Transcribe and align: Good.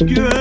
Good. 0.00 0.39